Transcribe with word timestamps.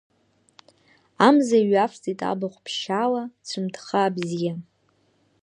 Амза 1.27 1.59
ҩавҵит 1.69 2.19
абахә 2.31 2.59
ԥшьаала, 2.65 3.23
цәамҭхаа 3.47 4.13
бзиа! 4.15 4.53